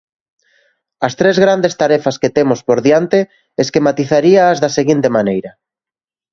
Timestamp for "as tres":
1.07-1.37